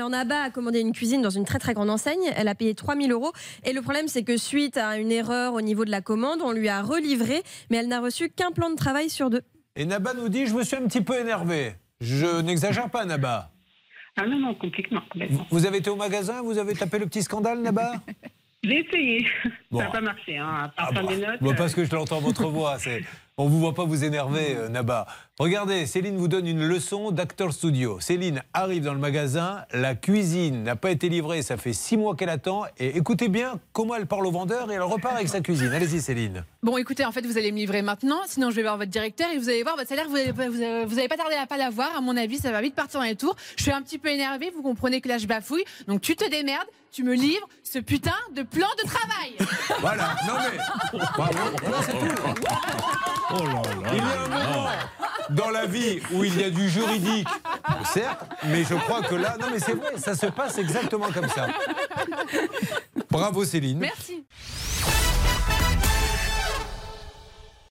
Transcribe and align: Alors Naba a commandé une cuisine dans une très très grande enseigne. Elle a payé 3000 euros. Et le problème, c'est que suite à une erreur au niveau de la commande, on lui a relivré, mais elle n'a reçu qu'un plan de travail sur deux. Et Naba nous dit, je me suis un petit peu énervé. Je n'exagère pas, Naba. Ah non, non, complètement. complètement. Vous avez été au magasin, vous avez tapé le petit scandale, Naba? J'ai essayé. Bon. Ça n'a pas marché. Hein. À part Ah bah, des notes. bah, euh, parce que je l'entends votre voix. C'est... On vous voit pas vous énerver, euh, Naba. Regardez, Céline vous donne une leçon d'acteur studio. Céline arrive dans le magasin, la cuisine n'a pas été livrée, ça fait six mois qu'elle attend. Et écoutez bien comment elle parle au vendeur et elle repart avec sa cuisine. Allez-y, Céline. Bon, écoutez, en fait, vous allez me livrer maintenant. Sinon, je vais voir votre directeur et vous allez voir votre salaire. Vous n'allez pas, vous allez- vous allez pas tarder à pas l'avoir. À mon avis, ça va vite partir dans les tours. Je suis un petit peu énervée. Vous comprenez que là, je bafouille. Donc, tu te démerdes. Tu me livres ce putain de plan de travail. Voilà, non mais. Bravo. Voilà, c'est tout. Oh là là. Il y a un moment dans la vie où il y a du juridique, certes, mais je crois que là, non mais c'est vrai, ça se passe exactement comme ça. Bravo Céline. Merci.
Alors 0.00 0.08
Naba 0.08 0.44
a 0.44 0.48
commandé 0.50 0.80
une 0.80 0.92
cuisine 0.92 1.20
dans 1.20 1.28
une 1.28 1.44
très 1.44 1.58
très 1.58 1.74
grande 1.74 1.90
enseigne. 1.90 2.32
Elle 2.34 2.48
a 2.48 2.54
payé 2.54 2.74
3000 2.74 3.12
euros. 3.12 3.32
Et 3.64 3.74
le 3.74 3.82
problème, 3.82 4.08
c'est 4.08 4.22
que 4.22 4.38
suite 4.38 4.78
à 4.78 4.96
une 4.96 5.12
erreur 5.12 5.52
au 5.52 5.60
niveau 5.60 5.84
de 5.84 5.90
la 5.90 6.00
commande, 6.00 6.40
on 6.42 6.52
lui 6.52 6.70
a 6.70 6.80
relivré, 6.80 7.42
mais 7.68 7.76
elle 7.76 7.88
n'a 7.88 8.00
reçu 8.00 8.30
qu'un 8.30 8.50
plan 8.50 8.70
de 8.70 8.76
travail 8.76 9.10
sur 9.10 9.28
deux. 9.28 9.42
Et 9.76 9.84
Naba 9.84 10.14
nous 10.14 10.30
dit, 10.30 10.46
je 10.46 10.54
me 10.54 10.64
suis 10.64 10.74
un 10.74 10.86
petit 10.86 11.02
peu 11.02 11.20
énervé. 11.20 11.74
Je 12.00 12.40
n'exagère 12.40 12.88
pas, 12.88 13.04
Naba. 13.04 13.50
Ah 14.16 14.26
non, 14.26 14.38
non, 14.38 14.54
complètement. 14.54 15.02
complètement. 15.12 15.46
Vous 15.50 15.66
avez 15.66 15.76
été 15.76 15.90
au 15.90 15.96
magasin, 15.96 16.40
vous 16.40 16.56
avez 16.56 16.72
tapé 16.72 16.98
le 16.98 17.04
petit 17.04 17.22
scandale, 17.22 17.60
Naba? 17.60 17.92
J'ai 18.64 18.86
essayé. 18.86 19.26
Bon. 19.70 19.80
Ça 19.80 19.84
n'a 19.84 19.90
pas 19.90 20.00
marché. 20.00 20.38
Hein. 20.38 20.48
À 20.64 20.68
part 20.68 20.88
Ah 20.90 21.02
bah, 21.02 21.02
des 21.14 21.16
notes. 21.18 21.42
bah, 21.42 21.50
euh, 21.50 21.54
parce 21.54 21.74
que 21.74 21.84
je 21.84 21.94
l'entends 21.94 22.20
votre 22.20 22.46
voix. 22.48 22.78
C'est... 22.78 23.04
On 23.42 23.48
vous 23.48 23.58
voit 23.58 23.72
pas 23.72 23.84
vous 23.84 24.04
énerver, 24.04 24.54
euh, 24.54 24.68
Naba. 24.68 25.06
Regardez, 25.38 25.86
Céline 25.86 26.18
vous 26.18 26.28
donne 26.28 26.46
une 26.46 26.62
leçon 26.62 27.10
d'acteur 27.10 27.54
studio. 27.54 27.98
Céline 27.98 28.42
arrive 28.52 28.84
dans 28.84 28.92
le 28.92 28.98
magasin, 28.98 29.64
la 29.72 29.94
cuisine 29.94 30.62
n'a 30.62 30.76
pas 30.76 30.90
été 30.90 31.08
livrée, 31.08 31.40
ça 31.40 31.56
fait 31.56 31.72
six 31.72 31.96
mois 31.96 32.14
qu'elle 32.14 32.28
attend. 32.28 32.64
Et 32.78 32.98
écoutez 32.98 33.28
bien 33.28 33.58
comment 33.72 33.94
elle 33.94 34.04
parle 34.04 34.26
au 34.26 34.30
vendeur 34.30 34.70
et 34.70 34.74
elle 34.74 34.82
repart 34.82 35.14
avec 35.16 35.28
sa 35.28 35.40
cuisine. 35.40 35.68
Allez-y, 35.72 36.02
Céline. 36.02 36.44
Bon, 36.62 36.76
écoutez, 36.76 37.06
en 37.06 37.12
fait, 37.12 37.24
vous 37.24 37.38
allez 37.38 37.50
me 37.50 37.56
livrer 37.56 37.80
maintenant. 37.80 38.18
Sinon, 38.26 38.50
je 38.50 38.56
vais 38.56 38.62
voir 38.62 38.76
votre 38.76 38.90
directeur 38.90 39.30
et 39.30 39.38
vous 39.38 39.48
allez 39.48 39.62
voir 39.62 39.76
votre 39.76 39.88
salaire. 39.88 40.06
Vous 40.10 40.16
n'allez 40.16 40.34
pas, 40.34 40.50
vous 40.50 40.60
allez- 40.60 40.84
vous 40.84 40.98
allez 40.98 41.08
pas 41.08 41.16
tarder 41.16 41.36
à 41.36 41.46
pas 41.46 41.56
l'avoir. 41.56 41.96
À 41.96 42.02
mon 42.02 42.18
avis, 42.18 42.36
ça 42.36 42.50
va 42.52 42.60
vite 42.60 42.74
partir 42.74 43.00
dans 43.00 43.06
les 43.06 43.16
tours. 43.16 43.36
Je 43.56 43.62
suis 43.62 43.72
un 43.72 43.80
petit 43.80 43.96
peu 43.96 44.10
énervée. 44.10 44.52
Vous 44.54 44.60
comprenez 44.62 45.00
que 45.00 45.08
là, 45.08 45.16
je 45.16 45.26
bafouille. 45.26 45.64
Donc, 45.88 46.02
tu 46.02 46.14
te 46.14 46.28
démerdes. 46.28 46.68
Tu 46.92 47.04
me 47.04 47.14
livres 47.14 47.48
ce 47.62 47.78
putain 47.78 48.16
de 48.34 48.42
plan 48.42 48.66
de 48.82 48.88
travail. 48.88 49.36
Voilà, 49.80 50.08
non 50.26 50.34
mais. 50.42 50.98
Bravo. 51.16 51.38
Voilà, 51.62 51.76
c'est 51.86 51.92
tout. 51.92 52.29
Oh 53.32 53.44
là 53.44 53.52
là. 53.52 53.90
Il 53.92 53.98
y 53.98 54.00
a 54.00 54.22
un 54.24 54.28
moment 54.28 54.68
dans 55.30 55.50
la 55.50 55.66
vie 55.66 56.00
où 56.12 56.24
il 56.24 56.40
y 56.40 56.44
a 56.44 56.50
du 56.50 56.68
juridique, 56.68 57.28
certes, 57.84 58.24
mais 58.44 58.64
je 58.64 58.74
crois 58.74 59.02
que 59.02 59.14
là, 59.14 59.36
non 59.40 59.46
mais 59.52 59.60
c'est 59.60 59.74
vrai, 59.74 59.96
ça 59.96 60.14
se 60.14 60.26
passe 60.26 60.58
exactement 60.58 61.10
comme 61.12 61.28
ça. 61.28 61.46
Bravo 63.10 63.44
Céline. 63.44 63.78
Merci. 63.78 64.19